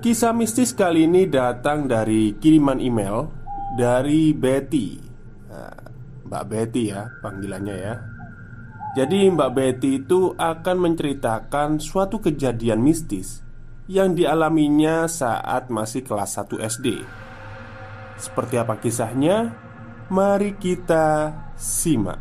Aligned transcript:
Kisah 0.00 0.32
mistis 0.32 0.72
kali 0.72 1.04
ini 1.04 1.28
datang 1.28 1.84
dari 1.84 2.32
kiriman 2.40 2.80
email 2.80 3.28
dari 3.76 4.32
Betty. 4.32 4.96
Nah, 5.52 5.76
Mbak 6.24 6.44
Betty 6.48 6.88
ya 6.88 7.04
panggilannya 7.20 7.76
ya. 7.76 7.94
Jadi 8.96 9.28
Mbak 9.28 9.50
Betty 9.52 10.00
itu 10.00 10.32
akan 10.40 10.76
menceritakan 10.80 11.84
suatu 11.84 12.18
kejadian 12.18 12.80
mistis 12.80 13.44
Yang 13.86 14.24
dialaminya 14.24 15.04
saat 15.04 15.70
masih 15.70 16.02
kelas 16.02 16.34
1 16.34 16.58
SD 16.58 16.86
Seperti 18.16 18.56
apa 18.56 18.80
kisahnya? 18.80 19.52
Mari 20.08 20.56
kita 20.56 21.36
simak. 21.60 22.18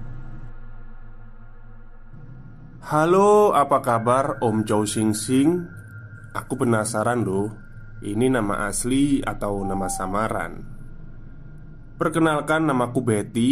Halo, 2.86 3.56
apa 3.56 3.80
kabar 3.82 4.38
Om 4.44 4.68
Chow 4.68 4.84
Sing 4.84 5.16
Sing? 5.16 5.64
Aku 6.38 6.54
penasaran 6.54 7.26
loh 7.26 7.69
ini 8.00 8.32
nama 8.32 8.72
asli 8.72 9.20
atau 9.20 9.68
nama 9.68 9.92
samaran? 9.92 10.64
Perkenalkan 12.00 12.64
namaku 12.64 13.00
Betty. 13.04 13.52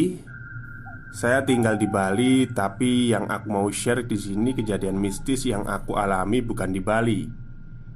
Saya 1.11 1.43
tinggal 1.43 1.75
di 1.75 1.87
Bali, 1.87 2.47
tapi 2.51 3.11
yang 3.11 3.27
aku 3.27 3.47
mau 3.47 3.67
share 3.71 4.07
di 4.07 4.15
sini 4.19 4.55
kejadian 4.55 4.99
mistis 4.99 5.47
yang 5.47 5.65
aku 5.65 5.95
alami 5.95 6.43
bukan 6.43 6.69
di 6.69 6.83
Bali, 6.83 7.25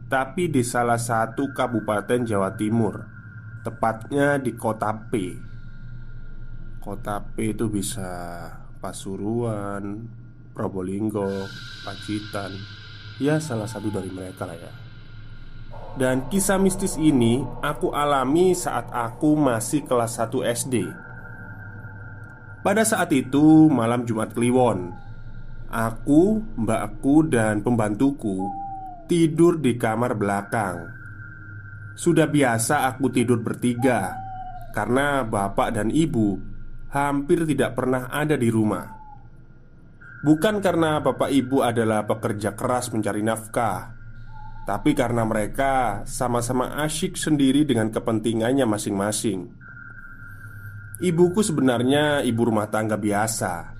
tapi 0.08 0.47
di 0.52 0.63
salah 0.63 0.97
satu 0.97 1.55
kabupaten 1.55 2.23
Jawa 2.27 2.55
Timur, 2.55 3.03
tepatnya 3.61 4.39
di 4.41 4.55
Kota 4.55 4.95
P. 5.11 5.38
Kota 6.81 7.21
P 7.21 7.53
itu 7.53 7.69
bisa 7.69 8.09
Pasuruan, 8.81 10.08
Probolinggo, 10.55 11.45
Pacitan, 11.86 12.49
ya 13.21 13.38
salah 13.38 13.69
satu 13.69 13.88
dari 13.93 14.09
mereka 14.09 14.49
lah 14.49 14.58
ya. 14.58 14.91
Dan 15.91 16.31
kisah 16.31 16.55
mistis 16.55 16.95
ini 16.95 17.44
aku 17.59 17.91
alami 17.91 18.55
saat 18.55 18.88
aku 18.95 19.36
masih 19.36 19.83
kelas 19.83 20.16
1 20.23 20.31
SD 20.55 20.75
Pada 22.64 22.88
saat 22.88 23.11
itu 23.11 23.67
malam 23.67 24.08
Jumat 24.08 24.31
Kliwon 24.31 24.95
Aku, 25.71 26.43
mbakku, 26.55 27.27
dan 27.27 27.64
pembantuku 27.64 28.52
tidur 29.08 29.55
di 29.59 29.80
kamar 29.80 30.20
belakang. 30.20 30.83
Sudah 31.95 32.27
biasa 32.27 32.88
aku 32.92 33.11
tidur 33.11 33.43
bertiga 33.43 34.15
Karena 34.71 35.27
bapak 35.27 35.76
dan 35.76 35.92
ibu 35.92 36.39
hampir 36.92 37.48
tidak 37.48 37.76
pernah 37.76 38.11
ada 38.11 38.36
di 38.36 38.52
rumah. 38.52 38.88
Bukan 40.23 40.59
karena 40.59 40.99
bapak 41.03 41.32
ibu 41.32 41.64
adalah 41.64 42.03
pekerja 42.08 42.55
keras 42.55 42.92
mencari 42.92 43.23
nafkah 43.23 44.01
tapi 44.61 44.94
karena 44.94 45.26
mereka 45.26 46.05
sama-sama 46.05 46.77
asyik 46.86 47.17
sendiri 47.17 47.66
dengan 47.66 47.89
kepentingannya 47.89 48.70
masing-masing. 48.70 49.49
Ibuku 51.02 51.42
sebenarnya 51.42 52.22
ibu 52.22 52.45
rumah 52.45 52.70
tangga 52.70 52.94
biasa. 52.94 53.73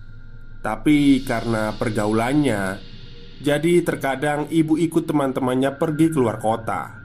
Tapi 0.62 1.26
karena 1.26 1.74
pergaulannya 1.74 2.94
Jadi 3.42 3.82
terkadang 3.82 4.46
ibu 4.54 4.78
ikut 4.78 5.10
teman-temannya 5.10 5.74
pergi 5.74 6.14
keluar 6.14 6.38
kota. 6.38 7.02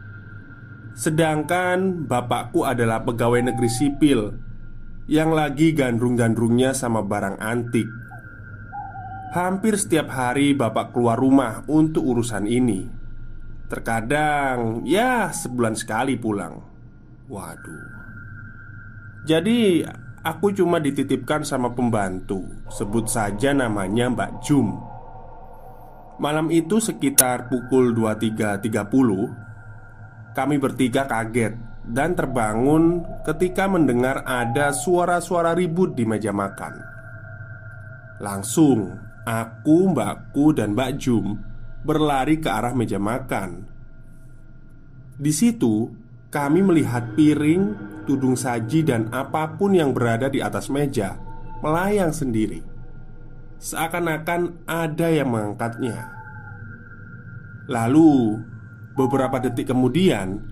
Sedangkan 0.92 2.04
bapakku 2.04 2.68
adalah 2.68 3.00
pegawai 3.00 3.48
negeri 3.52 3.70
sipil 3.72 4.20
Yang 5.08 5.30
lagi 5.32 5.68
gandrung-gandrungnya 5.72 6.76
sama 6.76 7.00
barang 7.00 7.40
antik. 7.40 7.88
Hampir 9.32 9.80
setiap 9.80 10.12
hari 10.12 10.52
bapak 10.52 10.92
keluar 10.92 11.16
rumah 11.20 11.64
untuk 11.68 12.04
urusan 12.04 12.44
ini 12.48 13.05
Terkadang 13.66 14.86
ya 14.86 15.34
sebulan 15.34 15.74
sekali 15.74 16.14
pulang. 16.14 16.62
Waduh. 17.26 18.06
Jadi 19.26 19.82
aku 20.22 20.54
cuma 20.54 20.78
dititipkan 20.78 21.42
sama 21.42 21.74
pembantu. 21.74 22.46
Sebut 22.70 23.10
saja 23.10 23.50
namanya 23.50 24.06
Mbak 24.06 24.32
Jum. 24.46 24.78
Malam 26.22 26.48
itu 26.48 26.80
sekitar 26.80 27.52
pukul 27.52 27.92
23.30 27.92 30.32
Kami 30.32 30.56
bertiga 30.56 31.04
kaget 31.04 31.76
dan 31.86 32.18
terbangun 32.18 33.06
ketika 33.22 33.70
mendengar 33.70 34.26
ada 34.26 34.74
suara-suara 34.74 35.54
ribut 35.54 35.94
di 35.94 36.04
meja 36.06 36.34
makan. 36.34 36.74
Langsung 38.22 38.96
aku, 39.26 39.92
mbakku, 39.92 40.56
dan 40.56 40.72
Mbak 40.72 40.90
Jum 40.96 41.36
berlari 41.86 42.42
ke 42.42 42.50
arah 42.50 42.74
meja 42.74 42.98
makan. 42.98 43.70
Di 45.16 45.30
situ, 45.30 45.88
kami 46.28 46.60
melihat 46.60 47.14
piring, 47.14 47.72
tudung 48.04 48.34
saji, 48.34 48.82
dan 48.82 49.08
apa 49.14 49.54
pun 49.54 49.72
yang 49.72 49.94
berada 49.94 50.26
di 50.26 50.42
atas 50.42 50.68
meja 50.68 51.16
melayang 51.64 52.12
sendiri, 52.12 52.60
seakan-akan 53.56 54.60
ada 54.68 55.08
yang 55.08 55.32
mengangkatnya. 55.32 56.12
Lalu, 57.66 58.44
beberapa 58.92 59.40
detik 59.40 59.72
kemudian, 59.72 60.44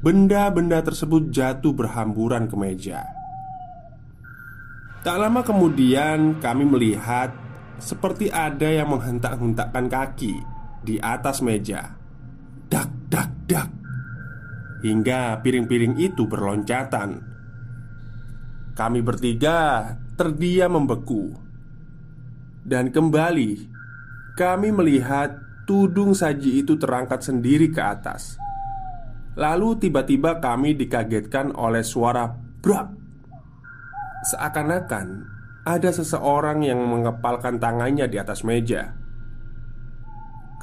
benda-benda 0.00 0.78
tersebut 0.80 1.34
jatuh 1.34 1.74
berhamburan 1.74 2.46
ke 2.46 2.54
meja. 2.54 3.02
Tak 5.02 5.20
lama 5.20 5.42
kemudian, 5.44 6.38
kami 6.38 6.64
melihat 6.64 7.34
seperti 7.82 8.30
ada 8.30 8.70
yang 8.70 8.94
menghentak-hentakkan 8.94 9.90
kaki 9.90 10.53
di 10.84 11.00
atas 11.00 11.40
meja. 11.40 11.96
Dak, 12.68 13.08
dak, 13.08 13.30
dak, 13.48 13.68
hingga 14.84 15.40
piring-piring 15.40 15.96
itu 15.96 16.28
berloncatan. 16.28 17.24
Kami 18.76 19.00
bertiga 19.00 19.88
terdiam 20.14 20.76
membeku, 20.76 21.32
dan 22.64 22.90
kembali 22.92 23.70
kami 24.34 24.68
melihat 24.74 25.38
tudung 25.64 26.12
saji 26.12 26.60
itu 26.60 26.74
terangkat 26.76 27.22
sendiri 27.22 27.70
ke 27.70 27.80
atas. 27.80 28.36
Lalu 29.34 29.78
tiba-tiba 29.82 30.38
kami 30.38 30.78
dikagetkan 30.78 31.54
oleh 31.54 31.82
suara 31.82 32.30
brak. 32.62 32.88
Seakan-akan 34.30 35.06
ada 35.64 35.90
seseorang 35.90 36.62
yang 36.62 36.80
mengepalkan 36.82 37.58
tangannya 37.58 38.06
di 38.06 38.16
atas 38.18 38.42
meja. 38.46 39.03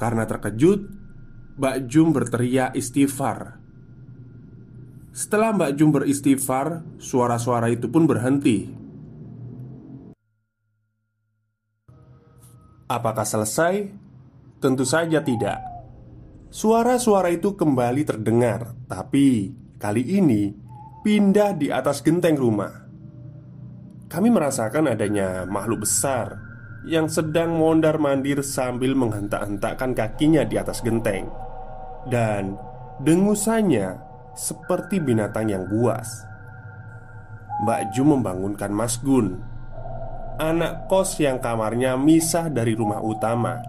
Karena 0.02 0.26
terkejut, 0.26 0.90
Mbak 1.62 1.76
Jum 1.86 2.10
berteriak 2.10 2.74
istighfar. 2.74 3.54
Setelah 5.14 5.54
Mbak 5.54 5.72
Jum 5.78 5.94
beristighfar, 5.94 6.82
suara-suara 6.98 7.70
itu 7.70 7.86
pun 7.86 8.10
berhenti. 8.10 8.66
Apakah 12.90 13.22
selesai? 13.22 13.94
Tentu 14.58 14.82
saja 14.82 15.22
tidak. 15.22 15.62
Suara-suara 16.50 17.30
itu 17.30 17.54
kembali 17.54 18.02
terdengar, 18.02 18.74
tapi 18.90 19.54
kali 19.78 20.18
ini 20.18 20.50
pindah 21.06 21.54
di 21.54 21.70
atas 21.70 22.02
genteng 22.02 22.34
rumah. 22.34 22.74
Kami 24.10 24.28
merasakan 24.34 24.90
adanya 24.90 25.46
makhluk 25.46 25.86
besar 25.86 26.41
yang 26.82 27.06
sedang 27.06 27.54
mondar-mandir 27.54 28.42
sambil 28.42 28.98
menghentak-hentakkan 28.98 29.94
kakinya 29.94 30.42
di 30.42 30.58
atas 30.58 30.82
genteng, 30.82 31.30
dan 32.10 32.58
dengusannya 33.02 33.98
seperti 34.34 34.98
binatang 34.98 35.46
yang 35.50 35.64
buas. 35.70 36.26
Mbak 37.62 37.94
Ju 37.94 38.02
membangunkan 38.02 38.74
Mas 38.74 38.98
Gun, 38.98 39.38
anak 40.42 40.90
kos 40.90 41.22
yang 41.22 41.38
kamarnya 41.38 41.94
misah 41.94 42.50
dari 42.50 42.74
rumah 42.74 42.98
utama. 42.98 43.62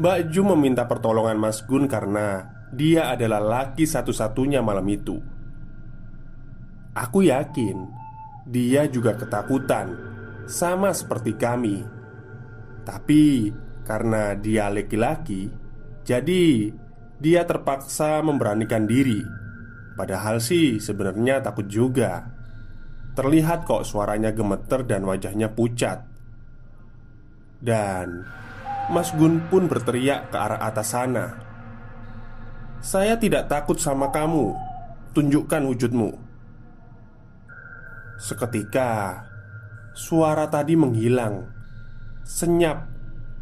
Mbak 0.00 0.32
Ju 0.32 0.46
meminta 0.48 0.88
pertolongan 0.88 1.36
Mas 1.36 1.60
Gun 1.60 1.84
karena 1.84 2.48
dia 2.72 3.12
adalah 3.12 3.40
laki 3.40 3.84
satu-satunya 3.84 4.64
malam 4.64 4.86
itu. 4.88 5.20
Aku 6.96 7.20
yakin 7.20 7.76
dia 8.48 8.88
juga 8.88 9.12
ketakutan 9.14 10.17
sama 10.48 10.96
seperti 10.96 11.36
kami. 11.36 11.84
Tapi 12.88 13.52
karena 13.84 14.32
dia 14.32 14.72
laki-laki, 14.72 15.52
jadi 16.08 16.72
dia 17.20 17.44
terpaksa 17.44 18.24
memberanikan 18.24 18.88
diri. 18.88 19.20
Padahal 19.92 20.40
sih 20.40 20.80
sebenarnya 20.80 21.44
takut 21.44 21.68
juga. 21.68 22.32
Terlihat 23.12 23.68
kok 23.68 23.84
suaranya 23.84 24.32
gemeter 24.32 24.88
dan 24.88 25.04
wajahnya 25.04 25.52
pucat. 25.52 26.06
Dan 27.58 28.24
Mas 28.88 29.12
Gun 29.12 29.44
pun 29.52 29.68
berteriak 29.68 30.32
ke 30.32 30.36
arah 30.38 30.62
atas 30.64 30.94
sana. 30.94 31.26
"Saya 32.80 33.18
tidak 33.20 33.50
takut 33.50 33.76
sama 33.76 34.08
kamu. 34.14 34.54
Tunjukkan 35.12 35.62
wujudmu." 35.66 36.10
Seketika 38.22 39.27
suara 39.98 40.46
tadi 40.46 40.78
menghilang, 40.78 41.42
senyap, 42.22 42.86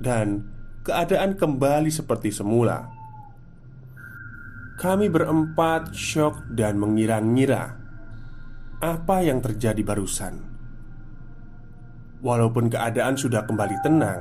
dan 0.00 0.40
keadaan 0.80 1.36
kembali 1.36 1.92
seperti 1.92 2.32
semula. 2.32 2.88
Kami 4.80 5.12
berempat 5.12 5.92
shock 5.92 6.48
dan 6.56 6.80
mengira-ngira 6.80 7.76
apa 8.80 9.16
yang 9.20 9.44
terjadi 9.44 9.84
barusan. 9.84 10.40
Walaupun 12.24 12.72
keadaan 12.72 13.20
sudah 13.20 13.44
kembali 13.44 13.76
tenang, 13.84 14.20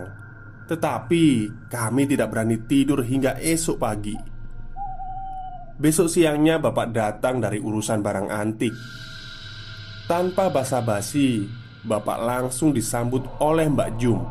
tetapi 0.67 1.47
kami 1.71 2.03
tidak 2.03 2.35
berani 2.35 2.59
tidur 2.67 2.99
hingga 3.03 3.39
esok 3.39 3.77
pagi. 3.79 4.15
Besok 5.75 6.07
siangnya 6.07 6.59
bapak 6.59 6.91
datang 6.91 7.39
dari 7.39 7.59
urusan 7.59 7.99
barang 7.99 8.27
antik. 8.31 8.75
Tanpa 10.07 10.47
basa-basi, 10.47 11.64
bapak 11.85 12.17
langsung 12.17 12.73
disambut 12.73 13.21
oleh 13.37 13.69
Mbak 13.69 13.89
Jum 14.01 14.25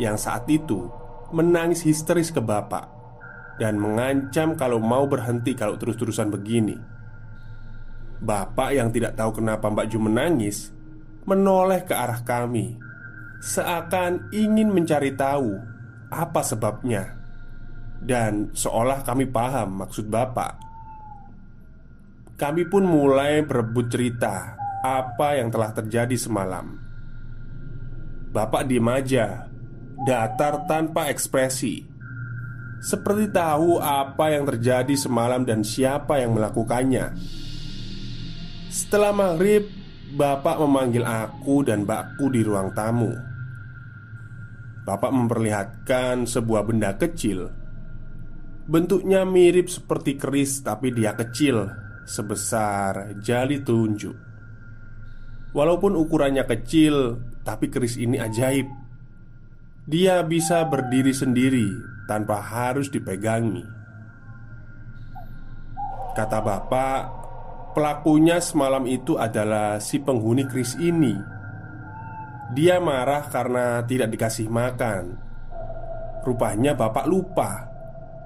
yang 0.00 0.16
saat 0.16 0.48
itu 0.48 0.88
menangis 1.30 1.84
histeris 1.84 2.32
ke 2.32 2.40
bapak 2.40 2.88
dan 3.60 3.76
mengancam 3.76 4.56
kalau 4.56 4.80
mau 4.80 5.04
berhenti 5.04 5.52
kalau 5.52 5.76
terus-terusan 5.76 6.32
begini. 6.32 6.80
Bapak 8.20 8.72
yang 8.72 8.88
tidak 8.92 9.16
tahu 9.16 9.40
kenapa 9.40 9.68
Mbak 9.68 9.86
Ju 9.92 9.98
menangis 10.00 10.72
menoleh 11.24 11.84
ke 11.84 11.92
arah 11.92 12.20
kami, 12.24 12.76
seakan 13.44 14.32
ingin 14.32 14.72
mencari 14.72 15.12
tahu 15.16 15.56
apa 16.08 16.40
sebabnya, 16.40 17.16
dan 18.00 18.52
seolah 18.56 19.04
kami 19.04 19.28
paham 19.28 19.84
maksud 19.84 20.08
Bapak. 20.08 20.56
Kami 22.40 22.64
pun 22.68 22.88
mulai 22.88 23.44
berebut 23.44 23.92
cerita 23.92 24.59
apa 24.80 25.36
yang 25.40 25.52
telah 25.52 25.70
terjadi 25.72 26.16
semalam. 26.16 26.80
Bapak 28.30 28.66
diem 28.66 28.86
aja, 28.86 29.50
datar 30.06 30.64
tanpa 30.64 31.10
ekspresi 31.12 31.90
seperti 32.80 33.28
tahu 33.28 33.76
apa 33.76 34.32
yang 34.32 34.48
terjadi 34.48 34.96
semalam 34.96 35.44
dan 35.44 35.60
siapa 35.60 36.16
yang 36.16 36.32
melakukannya. 36.32 37.12
Setelah 38.72 39.12
maghrib, 39.12 39.68
bapak 40.16 40.56
memanggil 40.56 41.04
aku 41.04 41.60
dan 41.60 41.84
bakku 41.84 42.32
di 42.32 42.40
ruang 42.40 42.72
tamu. 42.72 43.12
Bapak 44.88 45.12
memperlihatkan 45.12 46.24
sebuah 46.24 46.64
benda 46.64 46.96
kecil. 46.96 47.52
Bentuknya 48.64 49.28
mirip 49.28 49.68
seperti 49.68 50.16
keris, 50.16 50.64
tapi 50.64 50.88
dia 50.88 51.12
kecil, 51.12 51.68
sebesar 52.08 53.12
jali 53.20 53.60
tunjuk. 53.60 54.29
Walaupun 55.50 55.98
ukurannya 55.98 56.46
kecil, 56.46 57.18
tapi 57.42 57.66
keris 57.66 57.98
ini 57.98 58.22
ajaib. 58.22 58.70
Dia 59.90 60.22
bisa 60.22 60.62
berdiri 60.70 61.10
sendiri 61.10 61.66
tanpa 62.06 62.38
harus 62.38 62.86
dipegangi. 62.86 63.66
Kata 66.14 66.38
bapak, 66.38 67.00
pelakunya 67.74 68.38
semalam 68.38 68.86
itu 68.86 69.18
adalah 69.18 69.82
si 69.82 69.98
penghuni 69.98 70.46
kris 70.46 70.78
ini. 70.78 71.14
Dia 72.54 72.82
marah 72.82 73.30
karena 73.30 73.82
tidak 73.86 74.10
dikasih 74.14 74.50
makan. 74.50 75.18
Rupanya 76.26 76.74
bapak 76.74 77.06
lupa 77.06 77.70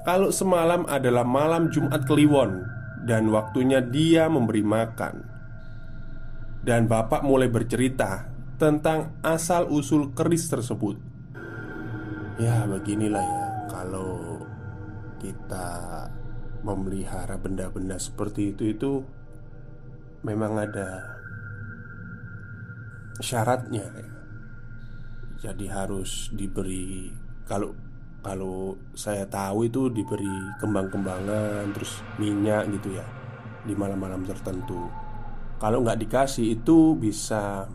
kalau 0.05 0.29
semalam 0.29 0.85
adalah 0.85 1.25
malam 1.25 1.73
Jumat 1.73 2.05
Kliwon 2.05 2.61
dan 3.09 3.33
waktunya 3.33 3.81
dia 3.81 4.29
memberi 4.29 4.61
makan. 4.61 5.34
Dan 6.65 6.89
bapak 6.89 7.21
mulai 7.21 7.53
bercerita 7.53 8.25
tentang 8.57 9.21
asal-usul 9.21 10.17
keris 10.17 10.49
tersebut. 10.49 10.97
Ya, 12.41 12.65
beginilah 12.65 13.21
ya 13.21 13.47
kalau 13.69 14.41
kita 15.21 16.09
memelihara 16.65 17.37
benda-benda 17.37 18.01
seperti 18.01 18.57
itu 18.57 18.73
itu 18.73 18.93
memang 20.25 20.57
ada 20.57 21.21
syaratnya 23.21 23.85
ya. 23.85 24.09
Jadi 25.45 25.69
harus 25.69 26.33
diberi 26.33 27.13
kalau 27.45 27.77
kalau 28.25 28.73
saya 28.97 29.29
tahu 29.29 29.69
itu 29.69 29.93
diberi 29.93 30.57
kembang-kembangan 30.57 31.69
terus 31.77 32.01
minyak 32.17 32.73
gitu 32.81 32.97
ya 32.97 33.05
di 33.69 33.77
malam-malam 33.77 34.25
tertentu. 34.25 35.04
Kalau 35.63 35.81
nggak 35.87 36.01
dikasih 36.03 36.59
itu 36.61 36.99
bisa 36.99 37.71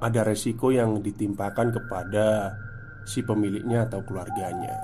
ada 0.00 0.20
resiko 0.24 0.72
yang 0.72 1.04
ditimpakan 1.04 1.74
kepada 1.74 2.56
si 3.04 3.20
pemiliknya 3.20 3.84
atau 3.84 4.00
keluarganya. 4.06 4.78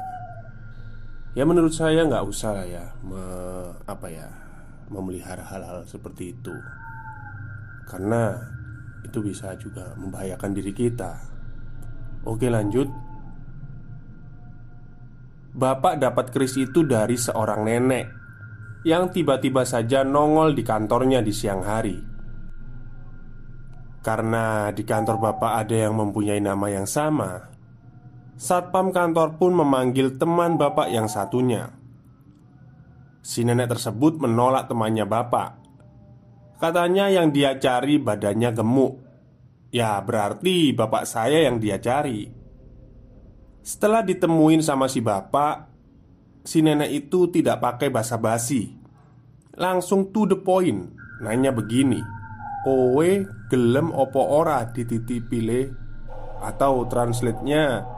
Ya 1.37 1.45
menurut 1.45 1.73
saya 1.73 2.05
nggak 2.05 2.25
usah 2.25 2.51
lah 2.57 2.67
ya 2.67 2.85
me, 3.05 3.21
Apa 3.85 4.09
ya 4.09 4.25
Memelihara 4.89 5.45
hal-hal 5.45 5.85
seperti 5.85 6.33
itu. 6.33 6.55
Karena 7.89 8.35
Itu 9.05 9.23
bisa 9.23 9.55
juga 9.55 9.95
membahayakan 9.95 10.51
diri 10.51 10.73
kita. 10.75 11.13
Oke 12.27 12.51
lanjut. 12.51 12.91
Bapak 15.57 16.03
dapat 16.03 16.35
keris 16.35 16.59
itu 16.59 16.85
dari 16.85 17.17
seorang 17.17 17.65
nenek 17.65 18.07
Yang 18.85 19.21
tiba-tiba 19.21 19.65
saja 19.65 20.05
nongol 20.05 20.53
di 20.53 20.61
kantornya 20.61 21.25
di 21.25 21.33
siang 21.33 21.65
hari 21.65 22.16
Karena 24.07 24.71
di 24.71 24.87
kantor 24.87 25.19
bapak 25.19 25.67
ada 25.67 25.75
yang 25.75 25.99
mempunyai 25.99 26.39
nama 26.39 26.71
yang 26.71 26.87
sama 26.87 27.57
Satpam 28.37 28.93
kantor 28.93 29.41
pun 29.41 29.57
memanggil 29.57 30.21
teman 30.21 30.61
bapak 30.61 30.93
yang 30.93 31.09
satunya. 31.09 31.73
Si 33.25 33.41
nenek 33.49 33.73
tersebut 33.73 34.21
menolak 34.21 34.69
temannya 34.69 35.09
bapak. 35.09 35.57
Katanya 36.61 37.09
yang 37.09 37.33
dia 37.33 37.57
cari 37.57 37.97
badannya 37.97 38.53
gemuk. 38.53 39.01
Ya, 39.73 39.97
berarti 40.05 40.77
bapak 40.77 41.09
saya 41.09 41.49
yang 41.49 41.57
dia 41.57 41.81
cari. 41.81 42.29
Setelah 43.65 44.05
ditemuin 44.05 44.61
sama 44.61 44.87
si 44.93 45.01
bapak, 45.01 45.73
si 46.45 46.61
nenek 46.61 46.93
itu 46.93 47.33
tidak 47.33 47.65
pakai 47.65 47.89
basa-basi. 47.89 48.77
Langsung 49.57 50.13
to 50.13 50.29
the 50.29 50.37
point, 50.37 50.93
nanya 51.25 51.57
begini. 51.57 52.05
Kowe 52.69 53.11
gelem 53.47 53.95
opo 53.95 54.21
ora 54.21 54.67
dititipile 54.67 55.71
atau 56.43 56.85
translate-nya 56.87 57.97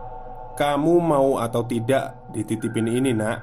kamu 0.58 0.94
mau 0.98 1.38
atau 1.38 1.62
tidak 1.70 2.34
dititipin 2.34 2.90
ini 2.90 3.14
nak? 3.14 3.38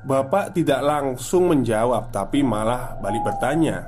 Bapak 0.00 0.56
tidak 0.56 0.80
langsung 0.80 1.52
menjawab 1.52 2.08
Tapi 2.08 2.40
malah 2.40 2.96
balik 3.04 3.20
bertanya 3.20 3.84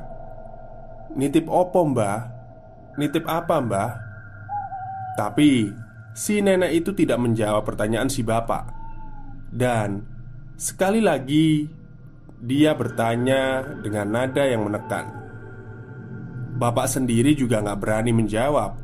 Nitip 1.17 1.49
opo 1.49 1.89
mbah? 1.89 2.29
Nitip 3.01 3.25
apa 3.25 3.65
mbah? 3.65 3.91
Tapi 5.17 5.73
si 6.13 6.45
nenek 6.45 6.85
itu 6.85 6.93
tidak 6.93 7.17
menjawab 7.17 7.65
pertanyaan 7.65 8.13
si 8.13 8.21
bapak 8.21 8.69
Dan 9.49 10.05
sekali 10.61 11.01
lagi 11.01 11.65
Dia 12.45 12.77
bertanya 12.77 13.65
dengan 13.81 14.13
nada 14.13 14.45
yang 14.45 14.69
menekan 14.69 15.22
Bapak 16.63 16.87
sendiri 16.87 17.35
juga 17.35 17.59
nggak 17.59 17.81
berani 17.83 18.15
menjawab 18.15 18.79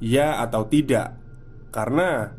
Ya 0.00 0.40
atau 0.40 0.64
tidak. 0.64 1.20
Karena 1.68 2.32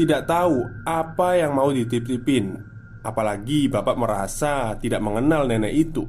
tidak 0.00 0.24
tahu 0.24 0.64
apa 0.88 1.36
yang 1.36 1.52
mau 1.52 1.68
dititipin. 1.68 2.56
Apalagi 3.04 3.68
bapak 3.68 3.96
merasa 4.00 4.72
tidak 4.80 5.04
mengenal 5.04 5.44
nenek 5.44 5.74
itu. 5.76 6.08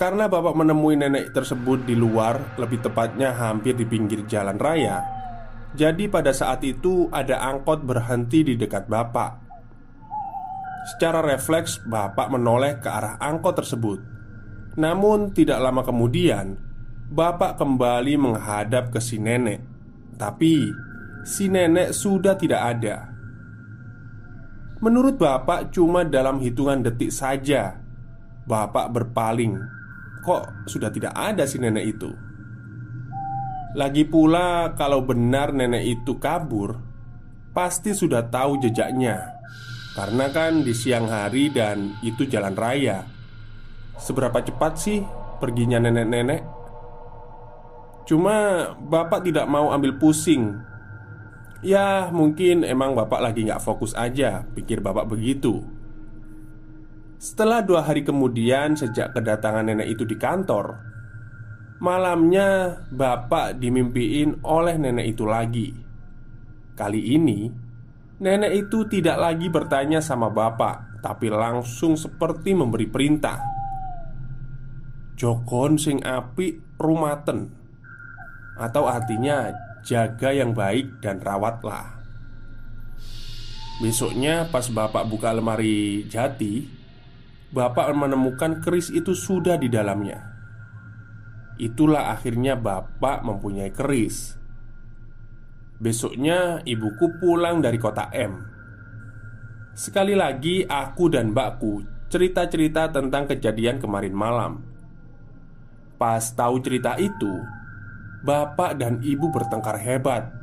Karena 0.00 0.32
bapak 0.32 0.56
menemui 0.56 0.96
nenek 0.96 1.30
tersebut 1.36 1.84
di 1.84 1.92
luar 1.92 2.56
Lebih 2.58 2.80
tepatnya 2.80 3.36
hampir 3.36 3.76
di 3.76 3.84
pinggir 3.86 4.24
jalan 4.24 4.56
raya 4.56 5.04
Jadi 5.76 6.08
pada 6.08 6.32
saat 6.32 6.64
itu 6.64 7.06
ada 7.12 7.38
angkot 7.38 7.84
berhenti 7.84 8.42
di 8.42 8.56
dekat 8.56 8.88
bapak. 8.88 9.30
Secara 10.96 11.22
refleks 11.22 11.78
bapak 11.86 12.34
menoleh 12.34 12.80
ke 12.82 12.88
arah 12.88 13.20
angkot 13.20 13.62
tersebut 13.62 14.11
Namun 14.76 15.36
tidak 15.36 15.60
lama 15.60 15.84
kemudian 15.84 16.56
Bapak 17.12 17.60
kembali 17.60 18.16
menghadap 18.16 18.88
ke 18.88 18.96
si 18.96 19.20
nenek 19.20 19.72
tapi 20.22 20.70
si 21.26 21.50
nenek 21.50 21.90
sudah 21.90 22.38
tidak 22.38 22.62
ada. 22.62 23.10
Menurut 24.82 25.18
bapak, 25.18 25.74
cuma 25.74 26.06
dalam 26.06 26.38
hitungan 26.38 26.82
detik 26.82 27.10
saja 27.10 27.78
bapak 28.46 28.90
berpaling. 28.90 29.58
Kok 30.22 30.70
sudah 30.70 30.90
tidak 30.94 31.14
ada 31.14 31.42
si 31.46 31.58
nenek 31.58 31.98
itu? 31.98 32.10
Lagi 33.74 34.06
pula, 34.06 34.78
kalau 34.78 35.02
benar 35.02 35.50
nenek 35.50 36.02
itu 36.02 36.18
kabur, 36.22 36.78
pasti 37.50 37.94
sudah 37.94 38.30
tahu 38.30 38.62
jejaknya, 38.62 39.42
karena 39.98 40.30
kan 40.30 40.62
di 40.62 40.70
siang 40.70 41.10
hari 41.10 41.50
dan 41.50 41.98
itu 42.06 42.26
jalan 42.30 42.54
raya. 42.54 43.02
Seberapa 44.00 44.40
cepat 44.40 44.72
sih 44.80 45.04
perginya 45.38 45.82
nenek-nenek? 45.82 46.62
Cuma 48.06 48.68
bapak 48.76 49.22
tidak 49.26 49.46
mau 49.46 49.70
ambil 49.70 49.94
pusing. 49.96 50.58
Ya 51.62 52.10
mungkin 52.10 52.66
emang 52.66 52.98
bapak 52.98 53.22
lagi 53.22 53.46
nggak 53.46 53.62
fokus 53.62 53.94
aja 53.94 54.42
Pikir 54.50 54.82
bapak 54.82 55.06
begitu. 55.06 55.62
Setelah 57.22 57.62
dua 57.62 57.86
hari 57.86 58.02
kemudian 58.02 58.74
sejak 58.74 59.14
kedatangan 59.14 59.70
nenek 59.70 59.94
itu 59.94 60.02
di 60.02 60.18
kantor 60.18 60.82
Malamnya 61.78 62.82
bapak 62.90 63.62
dimimpiin 63.62 64.42
oleh 64.42 64.74
nenek 64.74 65.06
itu 65.14 65.22
lagi. 65.22 65.70
Kali 66.74 67.14
ini 67.14 67.46
Nenek 68.22 68.66
itu 68.66 68.90
tidak 68.90 69.22
lagi 69.22 69.46
bertanya 69.46 70.02
sama 70.02 70.34
bapak 70.34 70.98
Tapi 70.98 71.30
langsung 71.30 71.94
seperti 71.94 72.58
memberi 72.58 72.90
perintah 72.90 73.51
Jokon 75.16 75.76
sing 75.76 76.00
api 76.02 76.60
rumaten. 76.80 77.52
Atau 78.56 78.84
artinya 78.84 79.52
Jaga 79.82 80.30
yang 80.30 80.54
baik 80.54 81.02
dan 81.02 81.18
rawatlah 81.18 81.98
Besoknya 83.82 84.46
pas 84.46 84.70
bapak 84.70 85.10
buka 85.10 85.34
lemari 85.34 86.06
jati 86.06 86.70
Bapak 87.50 87.92
menemukan 87.92 88.64
keris 88.64 88.88
itu 88.88 89.12
sudah 89.12 89.60
di 89.60 89.68
dalamnya. 89.68 90.24
Itulah 91.60 92.08
akhirnya 92.08 92.56
bapak 92.56 93.20
mempunyai 93.28 93.68
keris. 93.68 94.40
Besoknya 95.76 96.64
ibuku 96.64 97.20
pulang 97.20 97.60
dari 97.60 97.76
kota 97.76 98.08
M. 98.08 98.40
Sekali 99.76 100.16
lagi 100.16 100.64
aku 100.64 101.12
dan 101.12 101.36
mbakku 101.36 101.84
cerita-cerita 102.08 102.88
tentang 102.88 103.28
kejadian 103.28 103.76
kemarin 103.76 104.16
malam 104.16 104.71
Pas 106.02 106.34
tahu 106.34 106.58
cerita 106.58 106.98
itu 106.98 107.30
bapak 108.26 108.74
dan 108.74 108.98
ibu 109.06 109.30
bertengkar 109.30 109.78
hebat. 109.78 110.34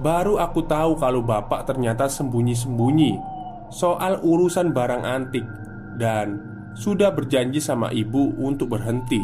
Baru 0.00 0.40
aku 0.40 0.64
tahu 0.64 0.96
kalau 0.96 1.20
bapak 1.20 1.68
ternyata 1.68 2.08
sembunyi-sembunyi 2.08 3.20
soal 3.68 4.24
urusan 4.24 4.72
barang 4.72 5.04
antik 5.04 5.44
dan 6.00 6.40
sudah 6.72 7.12
berjanji 7.12 7.60
sama 7.60 7.92
ibu 7.92 8.32
untuk 8.40 8.72
berhenti. 8.72 9.20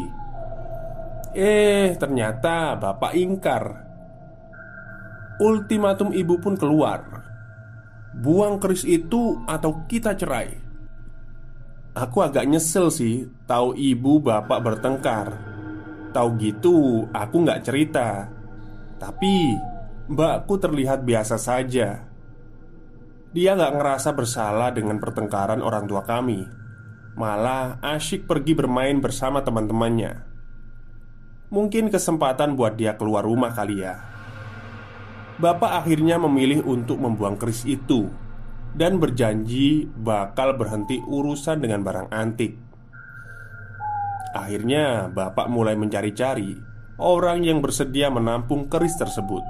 Eh, 1.33 1.97
ternyata 1.97 2.77
bapak 2.77 3.17
ingkar. 3.17 3.63
Ultimatum 5.41 6.13
ibu 6.13 6.37
pun 6.37 6.53
keluar. 6.53 7.25
Buang 8.21 8.61
keris 8.61 8.85
itu 8.85 9.41
atau 9.49 9.81
kita 9.89 10.13
cerai. 10.13 10.70
Aku 11.91 12.23
agak 12.23 12.47
nyesel 12.47 12.87
sih 12.87 13.27
tahu 13.43 13.75
ibu 13.75 14.23
bapak 14.23 14.59
bertengkar 14.63 15.51
Tahu 16.11 16.29
gitu, 16.43 17.07
aku 17.15 17.35
nggak 17.47 17.63
cerita. 17.63 18.27
Tapi 18.99 19.55
mbakku 20.11 20.59
terlihat 20.59 21.07
biasa 21.07 21.39
saja. 21.39 22.03
Dia 23.31 23.55
nggak 23.55 23.79
ngerasa 23.79 24.11
bersalah 24.11 24.75
dengan 24.75 24.99
pertengkaran 24.99 25.63
orang 25.63 25.87
tua 25.87 26.03
kami. 26.03 26.43
Malah 27.15 27.79
asyik 27.79 28.27
pergi 28.27 28.51
bermain 28.51 28.99
bersama 28.99 29.39
teman-temannya. 29.39 30.27
Mungkin 31.47 31.87
kesempatan 31.87 32.59
buat 32.59 32.75
dia 32.75 32.99
keluar 32.99 33.23
rumah 33.23 33.55
kali 33.55 33.87
ya. 33.87 34.03
Bapak 35.39 35.79
akhirnya 35.79 36.19
memilih 36.19 36.67
untuk 36.67 36.99
membuang 36.99 37.39
keris 37.39 37.63
itu 37.63 38.11
dan 38.71 38.97
berjanji 38.97 39.87
bakal 39.91 40.55
berhenti 40.55 40.99
urusan 41.03 41.59
dengan 41.59 41.83
barang 41.83 42.07
antik. 42.11 42.55
Akhirnya, 44.31 45.11
bapak 45.11 45.51
mulai 45.51 45.75
mencari-cari 45.75 46.55
orang 47.01 47.43
yang 47.43 47.59
bersedia 47.59 48.07
menampung 48.07 48.71
keris 48.71 48.95
tersebut. 48.95 49.43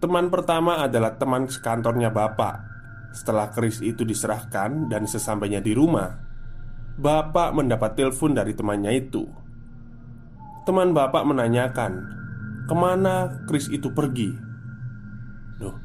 Teman 0.00 0.30
pertama 0.30 0.80
adalah 0.80 1.18
teman 1.18 1.50
sekantornya 1.50 2.08
bapak. 2.14 2.62
Setelah 3.12 3.48
keris 3.50 3.80
itu 3.80 4.04
diserahkan 4.04 4.92
dan 4.92 5.08
sesampainya 5.08 5.60
di 5.60 5.72
rumah, 5.72 6.14
bapak 7.00 7.52
mendapat 7.56 7.96
telepon 7.96 8.36
dari 8.36 8.52
temannya 8.52 8.92
itu. 8.92 9.24
Teman 10.68 10.92
bapak 10.92 11.24
menanyakan, 11.24 11.92
"Ke 12.68 12.74
mana 12.76 13.44
keris 13.48 13.72
itu 13.72 13.88
pergi?" 13.92 14.36
Loh, 15.64 15.80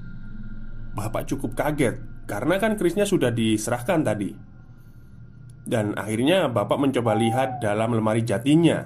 bapak 0.91 1.27
cukup 1.27 1.55
kaget 1.55 1.99
karena 2.31 2.55
kan 2.63 2.79
kerisnya 2.79 3.03
sudah 3.03 3.31
diserahkan 3.33 4.07
tadi. 4.07 4.31
Dan 5.61 5.93
akhirnya 5.93 6.49
bapak 6.49 6.77
mencoba 6.79 7.13
lihat 7.13 7.61
dalam 7.61 7.93
lemari 7.93 8.25
jatinya. 8.25 8.81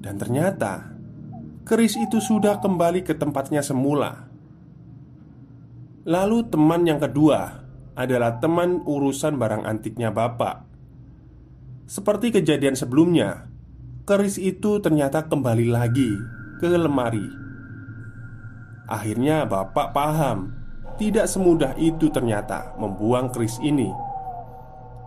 Dan 0.00 0.16
ternyata 0.16 0.96
Keris 1.66 1.98
itu 1.98 2.22
sudah 2.22 2.62
kembali 2.62 3.02
ke 3.02 3.18
tempatnya 3.18 3.58
semula. 3.58 4.30
Lalu 6.06 6.46
teman 6.46 6.86
yang 6.86 7.02
kedua 7.02 7.66
Adalah 7.96 8.38
teman 8.44 8.84
urusan 8.84 9.40
barang 9.40 9.64
antiknya 9.64 10.12
bapak. 10.12 10.68
Seperti 11.88 12.28
kejadian 12.28 12.76
sebelumnya 12.76 13.48
Keris 14.04 14.36
itu 14.36 14.84
ternyata 14.84 15.24
kembali 15.24 15.66
lagi 15.72 16.12
ke 16.60 16.68
lemari 16.76 17.45
Akhirnya 18.86 19.46
bapak 19.46 19.90
paham. 19.90 20.54
Tidak 20.96 21.28
semudah 21.28 21.76
itu 21.76 22.08
ternyata 22.08 22.72
membuang 22.80 23.28
keris 23.28 23.60
ini. 23.60 23.92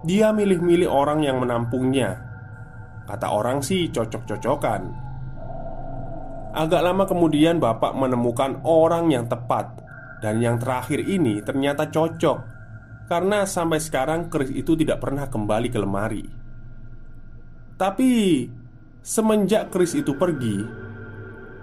Dia 0.05 0.29
milih-milih 0.29 0.85
orang 0.85 1.25
yang 1.25 1.41
menampungnya. 1.41 2.21
Kata 3.09 3.33
orang 3.33 3.65
sih 3.65 3.89
cocok-cocokan. 3.89 4.81
Agak 6.53 6.81
lama 6.85 7.09
kemudian 7.09 7.57
bapak 7.57 7.97
menemukan 7.97 8.61
orang 8.61 9.09
yang 9.09 9.25
tepat. 9.25 9.81
Dan 10.21 10.43
yang 10.43 10.61
terakhir 10.61 11.01
ini 11.01 11.41
ternyata 11.41 11.89
cocok. 11.89 12.37
Karena 13.09 13.49
sampai 13.49 13.81
sekarang 13.81 14.29
keris 14.29 14.53
itu 14.53 14.77
tidak 14.77 15.01
pernah 15.01 15.25
kembali 15.25 15.67
ke 15.73 15.79
lemari. 15.81 16.25
Tapi 17.79 18.11
Semenjak 18.99 19.71
keris 19.71 19.95
itu 19.95 20.11
pergi 20.19 20.59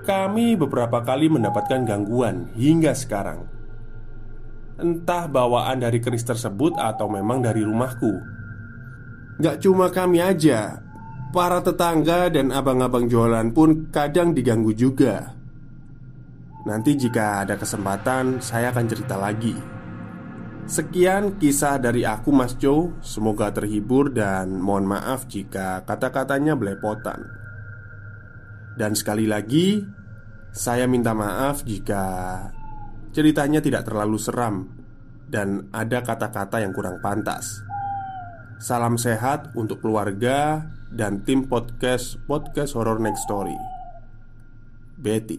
Kami 0.04 0.58
beberapa 0.58 1.00
kali 1.00 1.30
mendapatkan 1.30 1.86
gangguan 1.86 2.52
hingga 2.52 2.92
sekarang. 2.92 3.48
Entah 4.76 5.24
bawaan 5.24 5.80
dari 5.80 6.02
keris 6.04 6.26
tersebut 6.26 6.76
atau 6.76 7.08
memang 7.08 7.40
dari 7.40 7.64
rumahku. 7.64 8.12
Gak 9.40 9.64
cuma 9.64 9.88
kami 9.92 10.20
aja 10.20 10.86
Para 11.36 11.60
tetangga 11.60 12.32
dan 12.32 12.48
abang-abang 12.48 13.10
jualan 13.10 13.52
pun 13.52 13.92
kadang 13.92 14.32
diganggu 14.32 14.72
juga. 14.72 15.36
Nanti 16.64 16.96
jika 16.96 17.44
ada 17.44 17.60
kesempatan 17.60 18.40
saya 18.40 18.72
akan 18.72 18.86
cerita 18.88 19.20
lagi. 19.20 19.52
Sekian 20.64 21.38
kisah 21.38 21.78
dari 21.78 22.02
aku 22.02 22.34
Mas 22.34 22.58
Jo 22.58 22.90
Semoga 22.98 23.54
terhibur 23.54 24.10
dan 24.10 24.58
mohon 24.58 24.82
maaf 24.82 25.30
jika 25.30 25.86
kata-katanya 25.86 26.58
belepotan 26.58 27.22
Dan 28.76 28.92
sekali 28.92 29.24
lagi 29.24 29.80
Saya 30.52 30.84
minta 30.84 31.16
maaf 31.16 31.64
jika 31.64 32.04
Ceritanya 33.10 33.64
tidak 33.64 33.88
terlalu 33.88 34.20
seram 34.20 34.68
Dan 35.26 35.72
ada 35.72 36.04
kata-kata 36.04 36.60
yang 36.60 36.76
kurang 36.76 37.00
pantas. 37.00 37.66
Salam 38.56 38.96
sehat 38.96 39.52
untuk 39.52 39.84
keluarga 39.84 40.64
dan 40.88 41.20
tim 41.28 41.44
podcast 41.44 42.16
Podcast 42.24 42.72
Horror 42.72 42.96
Next 43.04 43.28
Story. 43.28 43.52
Betty. 44.96 45.36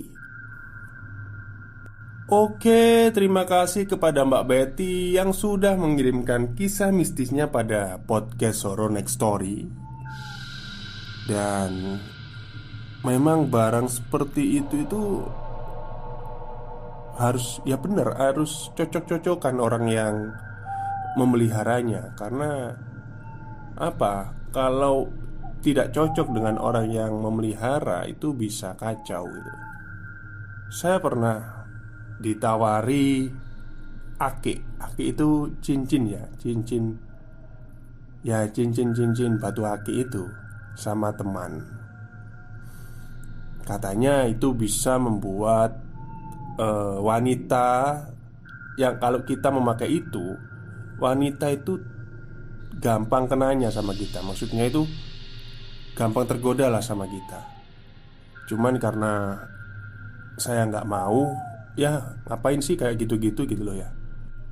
Oke, 2.29 3.09
terima 3.15 3.47
kasih 3.49 3.89
kepada 3.89 4.21
Mbak 4.21 4.43
Betty 4.45 5.17
yang 5.17 5.33
sudah 5.33 5.73
mengirimkan 5.79 6.53
kisah 6.53 6.93
mistisnya 6.93 7.49
pada 7.49 7.97
podcast 8.05 8.67
Horror 8.69 8.93
Next 8.93 9.17
Story. 9.17 9.65
Dan 11.25 11.97
memang 13.05 13.49
barang 13.51 13.89
seperti 13.89 14.61
itu 14.61 14.85
itu 14.85 15.03
harus 17.17 17.57
ya 17.65 17.81
benar 17.81 18.13
harus 18.13 18.69
cocok-cocokan 18.77 19.57
orang 19.57 19.85
yang 19.89 20.15
memeliharanya. 21.17 22.13
Karena 22.13 22.71
apa? 23.77 24.33
Kalau 24.53 25.09
tidak 25.65 25.91
cocok 25.91 26.31
dengan 26.31 26.61
orang 26.61 26.93
yang 26.93 27.17
memelihara 27.17 28.05
itu 28.05 28.31
bisa 28.37 28.77
kacau 28.77 29.25
gitu. 29.25 29.53
Saya 30.69 31.01
pernah 31.01 31.65
ditawari 32.21 33.29
ake 34.17 34.67
Ake 34.77 35.13
itu 35.13 35.57
cincin 35.61 36.09
ya. 36.09 36.23
Cincin 36.37 36.97
Ya 38.25 38.45
cincin-cincin 38.49 39.37
batu 39.37 39.63
ake 39.63 40.03
itu 40.05 40.25
Sama 40.75 41.13
teman 41.13 41.63
Katanya 43.67 44.23
itu 44.23 44.55
bisa 44.55 44.95
membuat 44.95 45.75
uh, 46.55 47.03
Wanita 47.03 47.99
Yang 48.79 48.95
kalau 49.03 49.19
kita 49.27 49.51
memakai 49.51 49.99
itu 49.99 50.39
Wanita 51.03 51.51
itu 51.51 51.75
Gampang 52.77 53.27
kenanya 53.27 53.67
sama 53.67 53.91
kita. 53.91 54.23
Maksudnya 54.23 54.71
itu 54.71 54.87
Gampang 55.99 56.23
tergoda 56.23 56.71
lah 56.71 56.79
sama 56.79 57.03
kita. 57.11 57.43
Cuman 58.47 58.79
karena 58.79 59.35
Saya 60.39 60.63
nggak 60.63 60.87
mau 60.87 61.35
Ya 61.75 62.15
ngapain 62.25 62.63
sih 62.63 62.79
kayak 62.79 63.03
gitu-gitu 63.03 63.45
gitu 63.45 63.61
loh 63.61 63.75
ya. 63.75 63.91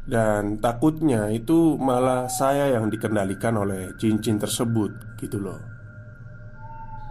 Dan 0.06 0.62
takutnya 0.62 1.34
itu 1.34 1.74
malah 1.82 2.30
saya 2.30 2.70
yang 2.78 2.94
dikendalikan 2.94 3.58
oleh 3.58 3.98
cincin 3.98 4.38
tersebut 4.38 5.18
gitu 5.18 5.42
loh 5.42 5.75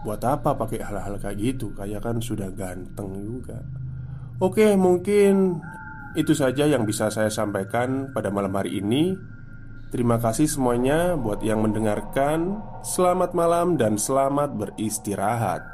Buat 0.04 0.20
apa 0.22 0.52
pakai 0.52 0.84
hal-hal 0.84 1.16
kayak 1.16 1.40
gitu? 1.40 1.72
Kayak 1.72 2.04
kan 2.04 2.20
sudah 2.20 2.52
ganteng 2.52 3.10
juga. 3.18 3.58
Oke 4.38 4.76
mungkin 4.76 5.58
itu 6.14 6.36
saja 6.36 6.68
yang 6.68 6.86
bisa 6.86 7.10
saya 7.10 7.32
sampaikan 7.32 8.12
pada 8.14 8.30
malam 8.30 8.52
hari 8.54 8.78
ini. 8.78 9.16
Terima 9.90 10.20
kasih 10.20 10.46
semuanya 10.46 11.18
buat 11.18 11.40
yang 11.40 11.64
mendengarkan. 11.64 12.60
Selamat 12.84 13.32
malam 13.32 13.80
dan 13.80 13.98
selamat 13.98 14.54
beristirahat 14.54 15.73